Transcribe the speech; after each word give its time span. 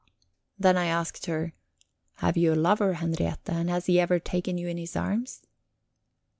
Then 0.57 0.77
I 0.77 0.87
asked 0.87 1.27
her: 1.27 1.53
"Have 2.15 2.35
you 2.35 2.51
a 2.51 2.55
lover, 2.55 2.93
Henriette, 2.93 3.47
and 3.47 3.69
has 3.69 3.85
he 3.85 3.99
ever 3.99 4.17
taken 4.17 4.57
you 4.57 4.67
in 4.67 4.77
his 4.77 4.95
arms?" 4.95 5.43